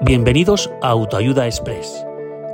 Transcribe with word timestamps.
Bienvenidos 0.00 0.70
a 0.80 0.90
Autoayuda 0.90 1.46
Express, 1.46 2.06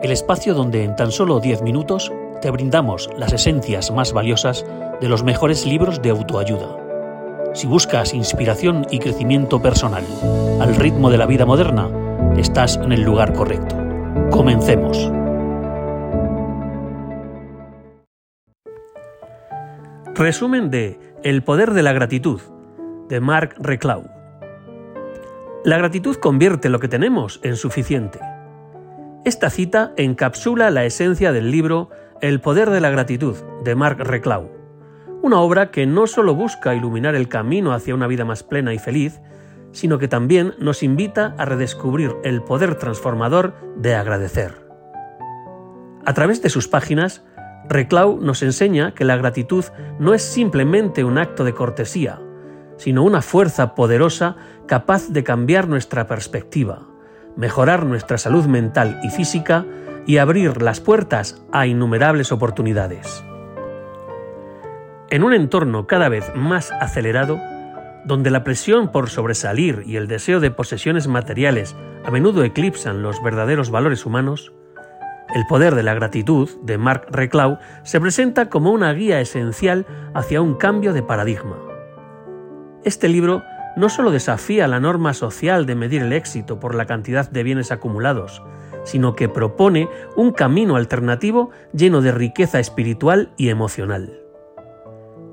el 0.02 0.12
espacio 0.12 0.54
donde 0.54 0.82
en 0.82 0.96
tan 0.96 1.12
solo 1.12 1.40
10 1.40 1.60
minutos 1.60 2.10
te 2.40 2.50
brindamos 2.50 3.10
las 3.18 3.34
esencias 3.34 3.90
más 3.90 4.14
valiosas 4.14 4.64
de 5.02 5.10
los 5.10 5.24
mejores 5.24 5.66
libros 5.66 6.00
de 6.00 6.08
autoayuda. 6.08 7.52
Si 7.52 7.66
buscas 7.66 8.14
inspiración 8.14 8.86
y 8.90 8.98
crecimiento 8.98 9.60
personal 9.60 10.04
al 10.58 10.74
ritmo 10.74 11.10
de 11.10 11.18
la 11.18 11.26
vida 11.26 11.44
moderna, 11.44 11.90
estás 12.38 12.78
en 12.78 12.92
el 12.92 13.02
lugar 13.02 13.34
correcto. 13.34 13.76
Comencemos. 14.30 15.12
Resumen 20.14 20.70
de 20.70 20.98
El 21.22 21.42
poder 21.44 21.74
de 21.74 21.82
la 21.82 21.92
gratitud, 21.92 22.40
de 23.10 23.20
Mark 23.20 23.54
Reclau. 23.58 24.13
La 25.64 25.78
gratitud 25.78 26.16
convierte 26.16 26.68
lo 26.68 26.78
que 26.78 26.88
tenemos 26.88 27.40
en 27.42 27.56
suficiente. 27.56 28.20
Esta 29.24 29.48
cita 29.48 29.94
encapsula 29.96 30.70
la 30.70 30.84
esencia 30.84 31.32
del 31.32 31.50
libro 31.50 31.88
El 32.20 32.42
poder 32.42 32.68
de 32.68 32.82
la 32.82 32.90
gratitud 32.90 33.34
de 33.64 33.74
Marc 33.74 33.98
Reclau, 33.98 34.50
una 35.22 35.40
obra 35.40 35.70
que 35.70 35.86
no 35.86 36.06
solo 36.06 36.34
busca 36.34 36.74
iluminar 36.74 37.14
el 37.14 37.30
camino 37.30 37.72
hacia 37.72 37.94
una 37.94 38.06
vida 38.06 38.26
más 38.26 38.42
plena 38.42 38.74
y 38.74 38.78
feliz, 38.78 39.22
sino 39.72 39.96
que 39.96 40.06
también 40.06 40.52
nos 40.58 40.82
invita 40.82 41.34
a 41.38 41.46
redescubrir 41.46 42.14
el 42.24 42.42
poder 42.42 42.74
transformador 42.74 43.54
de 43.74 43.94
agradecer. 43.94 44.66
A 46.04 46.12
través 46.12 46.42
de 46.42 46.50
sus 46.50 46.68
páginas, 46.68 47.24
Reclau 47.70 48.20
nos 48.20 48.42
enseña 48.42 48.92
que 48.92 49.06
la 49.06 49.16
gratitud 49.16 49.64
no 49.98 50.12
es 50.12 50.20
simplemente 50.20 51.04
un 51.04 51.16
acto 51.16 51.42
de 51.42 51.54
cortesía, 51.54 52.20
sino 52.76 53.02
una 53.02 53.22
fuerza 53.22 53.74
poderosa 53.74 54.36
capaz 54.66 55.08
de 55.08 55.24
cambiar 55.24 55.68
nuestra 55.68 56.06
perspectiva, 56.06 56.82
mejorar 57.36 57.86
nuestra 57.86 58.18
salud 58.18 58.46
mental 58.46 59.00
y 59.02 59.10
física 59.10 59.66
y 60.06 60.18
abrir 60.18 60.60
las 60.62 60.80
puertas 60.80 61.42
a 61.52 61.66
innumerables 61.66 62.32
oportunidades. 62.32 63.24
En 65.10 65.22
un 65.22 65.32
entorno 65.32 65.86
cada 65.86 66.08
vez 66.08 66.32
más 66.34 66.72
acelerado, 66.72 67.40
donde 68.04 68.30
la 68.30 68.44
presión 68.44 68.92
por 68.92 69.08
sobresalir 69.08 69.82
y 69.86 69.96
el 69.96 70.08
deseo 70.08 70.40
de 70.40 70.50
posesiones 70.50 71.08
materiales 71.08 71.74
a 72.04 72.10
menudo 72.10 72.44
eclipsan 72.44 73.02
los 73.02 73.22
verdaderos 73.22 73.70
valores 73.70 74.04
humanos, 74.04 74.52
el 75.34 75.46
poder 75.46 75.74
de 75.74 75.82
la 75.82 75.94
gratitud 75.94 76.48
de 76.62 76.78
Marc 76.78 77.08
Reclau 77.10 77.58
se 77.82 78.00
presenta 78.00 78.50
como 78.50 78.72
una 78.72 78.92
guía 78.92 79.20
esencial 79.20 79.86
hacia 80.14 80.42
un 80.42 80.54
cambio 80.54 80.92
de 80.92 81.02
paradigma. 81.02 81.73
Este 82.84 83.08
libro 83.08 83.42
no 83.76 83.88
solo 83.88 84.10
desafía 84.10 84.68
la 84.68 84.78
norma 84.78 85.14
social 85.14 85.64
de 85.64 85.74
medir 85.74 86.02
el 86.02 86.12
éxito 86.12 86.60
por 86.60 86.74
la 86.74 86.84
cantidad 86.84 87.28
de 87.30 87.42
bienes 87.42 87.72
acumulados, 87.72 88.42
sino 88.84 89.16
que 89.16 89.28
propone 89.28 89.88
un 90.16 90.32
camino 90.32 90.76
alternativo 90.76 91.50
lleno 91.72 92.02
de 92.02 92.12
riqueza 92.12 92.60
espiritual 92.60 93.32
y 93.38 93.48
emocional. 93.48 94.20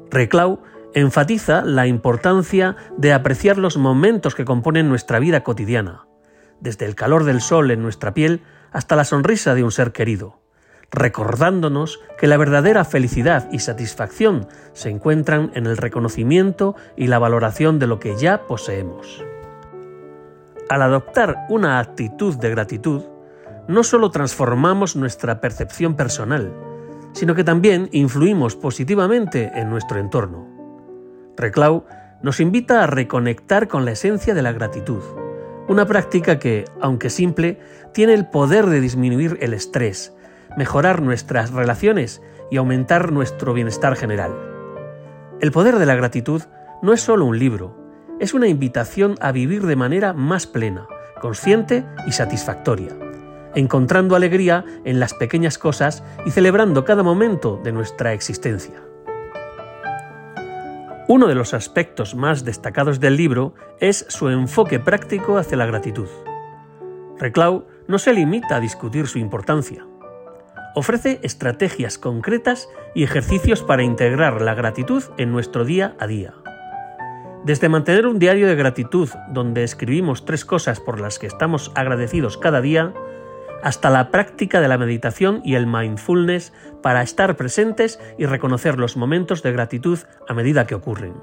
Reclau 0.10 0.62
enfatiza 0.94 1.64
la 1.64 1.88
importancia 1.88 2.78
de 2.98 3.14
apreciar 3.14 3.58
los 3.58 3.78
momentos 3.78 4.34
que 4.34 4.46
componen 4.46 4.88
nuestra 4.90 5.20
vida 5.20 5.44
cotidiana, 5.44 6.08
desde 6.62 6.86
el 6.86 6.96
calor 6.96 7.26
del 7.26 7.42
sol 7.42 7.70
en 7.72 7.82
nuestra 7.82 8.14
piel 8.14 8.42
hasta 8.72 8.96
la 8.96 9.04
sonrisa 9.04 9.56
de 9.56 9.64
un 9.64 9.72
ser 9.72 9.92
querido 9.92 10.41
recordándonos 10.92 12.02
que 12.18 12.28
la 12.28 12.38
verdadera 12.38 12.84
felicidad 12.84 13.48
y 13.52 13.60
satisfacción 13.60 14.48
se 14.74 14.90
encuentran 14.90 15.52
en 15.56 15.66
el 15.66 15.78
reconocimiento 15.78 16.76
y 16.98 17.08
la 17.08 17.20
valoración 17.20 17.80
de 17.80 17.88
lo 17.88 18.00
que 18.00 18.18
ya 18.18 18.46
poseemos. 18.46 19.24
Al 20.70 20.82
adoptar 20.82 21.46
una 21.50 21.80
actitud 21.80 22.36
de 22.36 22.50
gratitud, 22.50 23.04
no 23.68 23.84
solo 23.84 24.12
transformamos 24.12 24.96
nuestra 24.96 25.40
percepción 25.40 25.96
personal, 25.96 26.54
sino 27.14 27.36
que 27.36 27.44
también 27.44 27.90
influimos 27.92 28.56
positivamente 28.56 29.52
en 29.56 29.70
nuestro 29.70 30.00
entorno. 30.00 30.48
Reclau 31.38 31.86
nos 32.22 32.40
invita 32.40 32.84
a 32.84 32.88
reconectar 32.88 33.68
con 33.68 33.86
la 33.86 33.92
esencia 33.92 34.34
de 34.34 34.42
la 34.42 34.52
gratitud, 34.52 35.02
una 35.68 35.86
práctica 35.86 36.38
que, 36.38 36.66
aunque 36.82 37.10
simple, 37.10 37.60
tiene 37.94 38.14
el 38.14 38.28
poder 38.28 38.66
de 38.66 38.82
disminuir 38.82 39.38
el 39.42 39.54
estrés, 39.54 40.14
mejorar 40.58 41.02
nuestras 41.02 41.52
relaciones 41.52 42.22
y 42.50 42.58
aumentar 42.58 43.12
nuestro 43.12 43.54
bienestar 43.54 43.96
general. 43.96 44.32
El 45.40 45.52
poder 45.52 45.80
de 45.80 45.86
la 45.86 45.96
gratitud 45.96 46.44
no 46.82 46.94
es 46.94 47.02
solo 47.02 47.26
un 47.26 47.40
libro, 47.40 47.76
es 48.20 48.34
una 48.34 48.48
invitación 48.48 49.16
a 49.22 49.32
vivir 49.32 49.66
de 49.66 49.76
manera 49.76 50.14
más 50.14 50.46
plena, 50.46 50.88
consciente 51.22 51.86
y 52.06 52.12
satisfactoria, 52.12 52.96
encontrando 53.56 54.16
alegría 54.16 54.66
en 54.84 55.00
las 55.00 55.14
pequeñas 55.14 55.58
cosas 55.58 56.04
y 56.26 56.32
celebrando 56.32 56.86
cada 56.86 57.04
momento 57.04 57.60
de 57.64 57.72
nuestra 57.72 58.14
existencia. 58.14 58.76
Uno 61.08 61.28
de 61.28 61.36
los 61.36 61.54
aspectos 61.54 62.16
más 62.16 62.46
destacados 62.46 63.00
del 63.00 63.18
libro 63.18 63.54
es 63.80 64.06
su 64.08 64.30
enfoque 64.30 64.80
práctico 64.80 65.38
hacia 65.38 65.58
la 65.58 65.66
gratitud. 65.66 66.08
Reclau 67.18 67.66
no 67.88 67.98
se 68.00 68.14
limita 68.14 68.56
a 68.56 68.60
discutir 68.60 69.08
su 69.08 69.20
importancia 69.20 69.86
ofrece 70.76 71.20
estrategias 71.24 71.98
concretas 71.98 72.70
y 72.96 73.04
ejercicios 73.04 73.62
para 73.64 73.84
integrar 73.84 74.42
la 74.42 74.54
gratitud 74.54 75.04
en 75.18 75.32
nuestro 75.32 75.66
día 75.66 75.96
a 76.00 76.08
día. 76.08 76.34
Desde 77.44 77.70
mantener 77.70 78.06
un 78.06 78.20
diario 78.20 78.48
de 78.48 78.56
gratitud 78.56 79.10
donde 79.30 79.64
escribimos 79.64 80.26
tres 80.26 80.46
cosas 80.46 80.80
por 80.80 81.00
las 81.00 81.18
que 81.18 81.28
estamos 81.28 81.72
agradecidos 81.76 82.38
cada 82.38 82.62
día, 82.62 82.94
hasta 83.64 83.90
la 83.90 84.10
práctica 84.12 84.62
de 84.62 84.68
la 84.68 84.78
meditación 84.78 85.42
y 85.44 85.56
el 85.56 85.68
mindfulness 85.68 86.54
para 86.82 87.02
estar 87.02 87.36
presentes 87.38 88.00
y 88.18 88.26
reconocer 88.26 88.80
los 88.80 88.98
momentos 88.98 89.44
de 89.44 89.52
gratitud 89.52 90.00
a 90.28 90.34
medida 90.34 90.66
que 90.66 90.76
ocurren. 90.76 91.14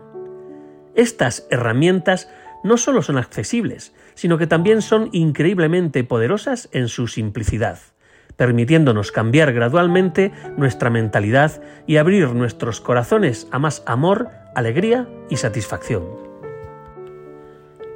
Estas 0.94 1.46
herramientas 1.50 2.28
no 2.64 2.76
solo 2.76 3.02
son 3.02 3.18
accesibles, 3.18 3.94
sino 4.14 4.38
que 4.38 4.46
también 4.46 4.82
son 4.82 5.08
increíblemente 5.12 6.02
poderosas 6.04 6.68
en 6.72 6.88
su 6.88 7.06
simplicidad 7.06 7.78
permitiéndonos 8.38 9.10
cambiar 9.10 9.52
gradualmente 9.52 10.32
nuestra 10.56 10.90
mentalidad 10.90 11.60
y 11.86 11.96
abrir 11.96 12.28
nuestros 12.34 12.80
corazones 12.80 13.48
a 13.50 13.58
más 13.58 13.82
amor, 13.84 14.30
alegría 14.54 15.08
y 15.28 15.36
satisfacción. 15.36 16.04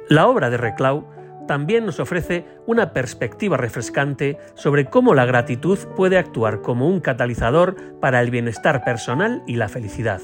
La 0.09 0.27
obra 0.27 0.49
de 0.49 0.57
Reclau 0.57 1.07
también 1.47 1.85
nos 1.85 2.01
ofrece 2.01 2.45
una 2.67 2.91
perspectiva 2.91 3.55
refrescante 3.55 4.37
sobre 4.53 4.85
cómo 4.85 5.13
la 5.13 5.25
gratitud 5.25 5.79
puede 5.95 6.17
actuar 6.17 6.61
como 6.61 6.89
un 6.89 6.99
catalizador 6.99 7.75
para 8.01 8.19
el 8.19 8.29
bienestar 8.29 8.83
personal 8.83 9.43
y 9.47 9.55
la 9.55 9.69
felicidad. 9.69 10.21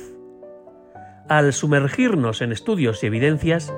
Al 1.30 1.53
sumergirnos 1.53 2.41
en 2.41 2.51
estudios 2.51 3.03
y 3.03 3.07
evidencias, 3.07 3.74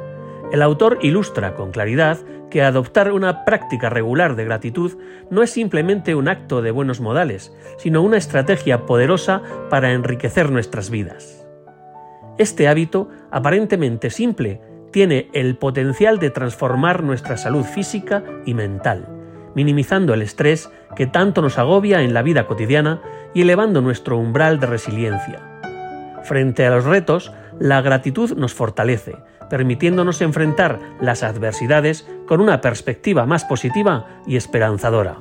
el 0.51 0.61
autor 0.61 0.99
ilustra 1.01 1.53
con 1.55 1.71
claridad 1.71 2.17
que 2.49 2.61
adoptar 2.61 3.11
una 3.11 3.45
práctica 3.45 3.89
regular 3.89 4.35
de 4.35 4.45
gratitud 4.45 4.97
no 5.29 5.41
es 5.43 5.49
simplemente 5.49 6.13
un 6.13 6.27
acto 6.27 6.61
de 6.61 6.71
buenos 6.71 6.99
modales, 6.99 7.55
sino 7.77 8.01
una 8.01 8.17
estrategia 8.17 8.85
poderosa 8.85 9.41
para 9.69 9.93
enriquecer 9.93 10.51
nuestras 10.51 10.89
vidas. 10.89 11.47
Este 12.37 12.67
hábito, 12.67 13.09
aparentemente 13.31 14.09
simple, 14.09 14.61
tiene 14.91 15.29
el 15.33 15.55
potencial 15.57 16.19
de 16.19 16.29
transformar 16.29 17.03
nuestra 17.03 17.37
salud 17.37 17.63
física 17.63 18.23
y 18.45 18.53
mental, 18.53 19.07
minimizando 19.55 20.13
el 20.13 20.21
estrés 20.21 20.69
que 20.95 21.07
tanto 21.07 21.41
nos 21.41 21.57
agobia 21.57 22.01
en 22.01 22.13
la 22.13 22.23
vida 22.23 22.45
cotidiana 22.45 23.01
y 23.33 23.43
elevando 23.43 23.81
nuestro 23.81 24.17
umbral 24.17 24.59
de 24.59 24.67
resiliencia. 24.67 25.39
Frente 26.23 26.65
a 26.65 26.71
los 26.71 26.83
retos, 26.83 27.31
la 27.59 27.81
gratitud 27.81 28.35
nos 28.35 28.53
fortalece, 28.53 29.15
permitiéndonos 29.51 30.21
enfrentar 30.21 30.79
las 31.01 31.23
adversidades 31.23 32.07
con 32.25 32.39
una 32.39 32.61
perspectiva 32.61 33.25
más 33.25 33.43
positiva 33.43 34.07
y 34.25 34.37
esperanzadora. 34.37 35.17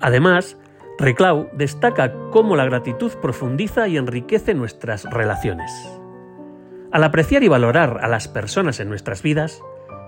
Además, 0.00 0.58
Reclau 0.98 1.48
destaca 1.54 2.12
cómo 2.30 2.56
la 2.56 2.66
gratitud 2.66 3.10
profundiza 3.22 3.88
y 3.88 3.96
enriquece 3.96 4.52
nuestras 4.52 5.04
relaciones. 5.04 5.72
Al 6.92 7.04
apreciar 7.04 7.42
y 7.42 7.48
valorar 7.48 8.00
a 8.02 8.08
las 8.08 8.28
personas 8.28 8.78
en 8.80 8.90
nuestras 8.90 9.22
vidas, 9.22 9.62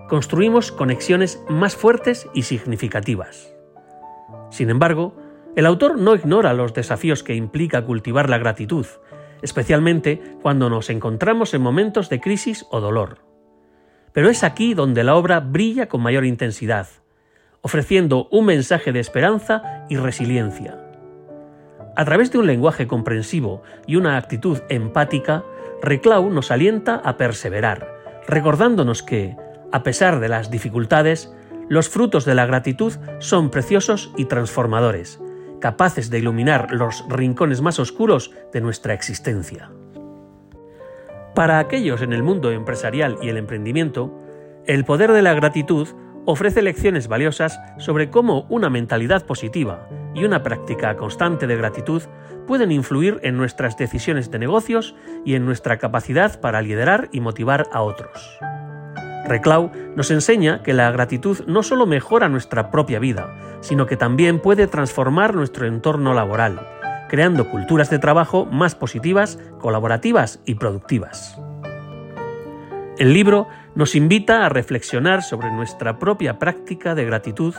construimos 0.07 0.71
conexiones 0.71 1.43
más 1.49 1.75
fuertes 1.75 2.29
y 2.35 2.43
significativas. 2.43 3.55
Sin 4.51 4.69
embargo, 4.69 5.17
el 5.57 5.65
autor 5.65 5.99
no 5.99 6.15
ignora 6.15 6.53
los 6.53 6.75
desafíos 6.75 7.23
que 7.23 7.35
implica 7.35 7.87
cultivar 7.87 8.29
la 8.29 8.37
gratitud 8.37 8.87
especialmente 9.43 10.21
cuando 10.43 10.71
nos 10.71 10.91
encontramos 10.91 11.55
en 11.55 11.63
momentos 11.63 12.09
de 12.09 12.21
crisis 12.21 12.67
o 12.71 12.81
dolor. 12.81 13.19
Pero 14.13 14.31
es 14.31 14.45
aquí 14.45 14.75
donde 14.75 15.05
la 15.05 15.15
obra 15.17 15.41
brilla 15.41 15.89
con 15.89 16.03
mayor 16.03 16.25
intensidad, 16.25 16.89
ofreciendo 17.61 18.29
un 18.31 18.47
mensaje 18.47 18.93
de 18.93 19.01
esperanza 19.01 19.85
y 19.89 19.97
resiliencia. 19.97 20.79
A 21.97 22.05
través 22.05 22.31
de 22.31 22.39
un 22.39 22.47
lenguaje 22.47 22.87
comprensivo 22.87 23.63
y 23.87 23.97
una 23.97 24.17
actitud 24.17 24.59
empática, 24.69 25.45
Reclau 25.83 26.31
nos 26.31 26.51
alienta 26.51 26.97
a 26.97 27.17
perseverar, 27.17 27.89
recordándonos 28.27 29.03
que, 29.03 29.37
a 29.73 29.83
pesar 29.83 30.21
de 30.21 30.29
las 30.29 30.51
dificultades, 30.51 31.33
Los 31.69 31.89
frutos 31.89 32.25
de 32.25 32.37
la 32.37 32.47
gratitud 32.47 32.93
son 33.19 33.51
preciosos 33.51 34.13
y 34.17 34.27
transformadores, 34.27 35.21
capaces 35.67 36.11
de 36.11 36.21
iluminar 36.21 36.71
los 36.71 37.05
rincones 37.09 37.61
más 37.61 37.81
oscuros 37.81 38.31
de 38.53 38.61
nuestra 38.61 38.95
existencia. 38.95 39.69
Para 41.35 41.59
aquellos 41.59 42.03
en 42.03 42.13
el 42.13 42.23
mundo 42.23 42.53
empresarial 42.53 43.19
y 43.21 43.31
el 43.31 43.37
emprendimiento, 43.37 44.17
el 44.65 44.85
poder 44.85 45.11
de 45.11 45.23
la 45.23 45.35
gratitud 45.35 45.89
ofrece 46.25 46.63
lecciones 46.63 47.09
valiosas 47.09 47.59
sobre 47.79 48.11
cómo 48.11 48.47
una 48.49 48.71
mentalidad 48.71 49.27
positiva 49.27 49.89
y 50.15 50.23
una 50.23 50.45
práctica 50.45 50.95
constante 50.97 51.49
de 51.49 51.57
gratitud 51.57 52.05
pueden 52.47 52.71
influir 52.71 53.19
en 53.25 53.37
nuestras 53.37 53.77
decisiones 53.77 54.31
de 54.31 54.39
negocios 54.39 54.95
y 55.25 55.35
en 55.35 55.45
nuestra 55.45 55.79
capacidad 55.79 56.41
para 56.41 56.63
liderar 56.63 57.09
y 57.11 57.19
motivar 57.19 57.67
a 57.73 57.83
otros. 57.83 58.39
Reclau 59.27 59.73
nos 59.97 60.13
enseña 60.13 60.63
que 60.63 60.73
la 60.73 60.93
gratitud 60.93 61.41
no 61.49 61.65
solo 61.65 61.87
mejora 61.87 62.29
nuestra 62.29 62.71
propia 62.71 63.01
vida, 63.01 63.56
sino 63.67 63.87
que 63.87 63.97
también 63.97 64.39
puede 64.39 64.69
transformar 64.69 65.35
nuestro 65.35 65.67
entorno 65.67 66.15
laboral, 66.15 66.61
creando 67.09 67.51
culturas 67.51 67.91
de 67.91 67.99
trabajo 67.99 68.47
más 68.47 68.77
positivas, 68.77 69.41
colaborativas 69.59 70.41
y 70.45 70.55
productivas. 70.55 71.37
El 72.97 73.13
libro 73.13 73.49
nos 73.75 73.97
invita 73.97 74.47
a 74.47 74.49
reflexionar 74.49 75.23
sobre 75.23 75.51
nuestra 75.51 75.99
propia 75.99 76.39
práctica 76.39 76.95
de 76.95 77.05
gratitud 77.05 77.55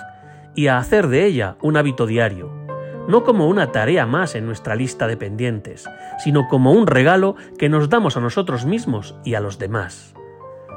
y 0.55 0.67
a 0.67 0.77
hacer 0.77 1.09
de 1.09 1.25
ella 1.25 1.57
un 1.61 1.75
hábito 1.75 2.07
diario, 2.07 2.49
no 3.09 3.25
como 3.25 3.49
una 3.49 3.73
tarea 3.73 4.05
más 4.05 4.33
en 4.35 4.45
nuestra 4.45 4.75
lista 4.75 5.07
de 5.07 5.17
pendientes, 5.17 5.89
sino 6.23 6.47
como 6.47 6.71
un 6.71 6.87
regalo 6.87 7.35
que 7.59 7.67
nos 7.67 7.89
damos 7.89 8.15
a 8.15 8.21
nosotros 8.21 8.65
mismos 8.65 9.13
y 9.25 9.35
a 9.35 9.41
los 9.41 9.59
demás. 9.59 10.13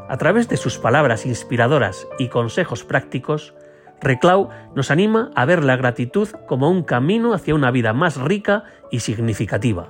A 0.09 0.17
través 0.17 0.49
de 0.49 0.56
sus 0.56 0.76
palabras 0.76 1.25
inspiradoras 1.25 2.09
y 2.19 2.29
consejos 2.29 2.83
prácticos, 2.83 3.55
Reclau 4.02 4.49
nos 4.75 4.91
anima 4.91 5.31
a 5.35 5.44
ver 5.44 5.64
la 5.64 5.76
gratitud 5.76 6.29
como 6.49 6.70
un 6.70 6.82
camino 6.82 7.35
hacia 7.35 7.55
una 7.55 7.70
vida 7.70 7.93
más 7.93 8.17
rica 8.17 8.64
y 8.91 9.00
significativa. 9.00 9.88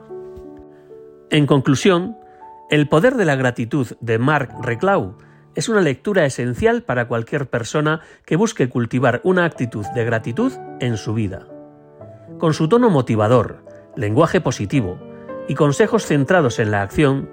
En 1.30 1.46
conclusión, 1.46 2.16
El 2.70 2.86
poder 2.86 3.16
de 3.16 3.24
la 3.24 3.34
gratitud 3.34 3.88
de 4.00 4.20
Marc 4.20 4.52
Reclau 4.62 5.18
es 5.56 5.68
una 5.68 5.80
lectura 5.80 6.24
esencial 6.24 6.84
para 6.84 7.08
cualquier 7.08 7.50
persona 7.50 8.00
que 8.24 8.36
busque 8.36 8.68
cultivar 8.68 9.20
una 9.24 9.44
actitud 9.44 9.84
de 9.92 10.04
gratitud 10.04 10.52
en 10.78 10.96
su 10.96 11.12
vida. 11.12 11.48
Con 12.38 12.54
su 12.54 12.68
tono 12.68 12.88
motivador, 12.88 13.64
lenguaje 13.96 14.40
positivo 14.40 15.00
y 15.48 15.56
consejos 15.56 16.06
centrados 16.06 16.60
en 16.60 16.70
la 16.70 16.82
acción, 16.82 17.28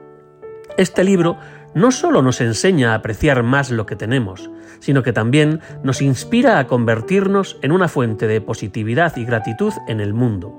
este 0.75 1.03
libro 1.03 1.37
no 1.77 1.91
solo 1.91 2.23
nos 2.23 2.41
enseña 2.41 2.91
a 2.91 2.95
apreciar 2.95 3.43
más 3.43 3.69
lo 3.69 3.85
que 3.85 3.95
tenemos, 3.95 4.49
sino 4.79 5.03
que 5.03 5.13
también 5.13 5.61
nos 5.83 6.01
inspira 6.01 6.57
a 6.57 6.65
convertirnos 6.65 7.59
en 7.61 7.71
una 7.71 7.87
fuente 7.87 8.25
de 8.25 8.41
positividad 8.41 9.15
y 9.15 9.25
gratitud 9.25 9.73
en 9.87 10.01
el 10.01 10.15
mundo. 10.15 10.55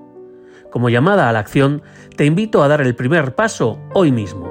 Como 0.70 0.90
llamada 0.90 1.28
a 1.28 1.32
la 1.32 1.40
acción, 1.40 1.82
te 2.16 2.24
invito 2.24 2.62
a 2.62 2.68
dar 2.68 2.82
el 2.82 2.94
primer 2.94 3.34
paso 3.34 3.80
hoy 3.94 4.12
mismo. 4.12 4.48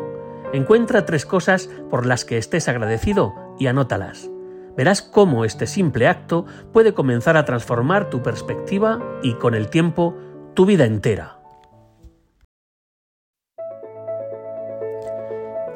Encuentra 0.51 1.05
tres 1.05 1.25
cosas 1.25 1.69
por 1.89 2.05
las 2.05 2.25
que 2.25 2.37
estés 2.37 2.67
agradecido 2.67 3.33
y 3.57 3.67
anótalas. 3.67 4.29
Verás 4.75 5.01
cómo 5.01 5.45
este 5.45 5.67
simple 5.67 6.09
acto 6.09 6.45
puede 6.73 6.93
comenzar 6.93 7.37
a 7.37 7.45
transformar 7.45 8.09
tu 8.09 8.21
perspectiva 8.21 8.99
y, 9.23 9.35
con 9.35 9.55
el 9.55 9.69
tiempo, 9.69 10.17
tu 10.53 10.65
vida 10.65 10.83
entera. 10.83 11.36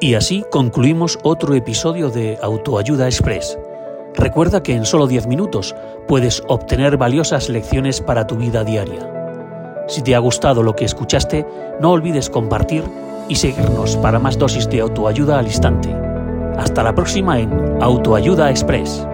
Y 0.02 0.16
así 0.16 0.44
concluimos 0.50 1.16
otro 1.22 1.54
episodio 1.54 2.10
de 2.10 2.36
Autoayuda 2.42 3.06
Express. 3.06 3.56
Recuerda 4.16 4.60
que 4.60 4.74
en 4.74 4.84
solo 4.84 5.06
10 5.06 5.28
minutos 5.28 5.76
puedes 6.08 6.42
obtener 6.48 6.96
valiosas 6.96 7.48
lecciones 7.48 8.00
para 8.00 8.26
tu 8.26 8.34
vida 8.34 8.64
diaria. 8.64 9.08
Si 9.86 10.02
te 10.02 10.16
ha 10.16 10.18
gustado 10.18 10.64
lo 10.64 10.74
que 10.74 10.86
escuchaste, 10.86 11.46
no 11.80 11.92
olvides 11.92 12.30
compartir 12.30 12.82
y 13.28 13.36
seguirnos 13.36 13.96
para 13.96 14.18
más 14.18 14.36
dosis 14.36 14.68
de 14.68 14.80
autoayuda 14.80 15.38
al 15.38 15.46
instante. 15.46 15.94
Hasta 16.56 16.82
la 16.82 16.96
próxima 16.96 17.38
en 17.38 17.80
Autoayuda 17.80 18.50
Express. 18.50 19.06